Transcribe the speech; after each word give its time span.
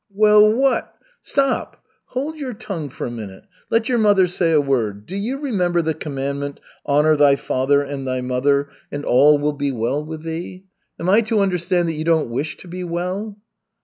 "Well, 0.09 0.51
what" 0.51 0.95
"Stop! 1.31 1.83
Hold 2.05 2.35
your 2.39 2.53
tongue 2.55 2.89
for 2.89 3.05
a 3.05 3.11
minute. 3.11 3.43
Let 3.69 3.87
your 3.87 3.99
mother 3.99 4.25
say 4.25 4.51
a 4.51 4.59
word. 4.59 5.05
Do 5.05 5.15
you 5.15 5.37
remember 5.37 5.83
the 5.83 5.93
commandment, 5.93 6.59
'Honor 6.87 7.15
thy 7.15 7.35
father 7.35 7.83
and 7.83 8.07
thy 8.07 8.21
mother, 8.21 8.69
and 8.91 9.05
all 9.05 9.37
will 9.37 9.53
be 9.53 9.71
well 9.71 10.03
with 10.03 10.23
thee?' 10.23 10.63
Am 10.99 11.07
I 11.07 11.21
to 11.21 11.39
understand 11.41 11.87
that 11.87 11.93
you 11.99 12.03
don't 12.03 12.31
wish 12.31 12.57
to 12.57 12.67
be 12.67 12.83
well?" 12.83 13.37